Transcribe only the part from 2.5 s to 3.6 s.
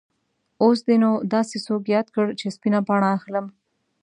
سپینه پاڼه اخلم.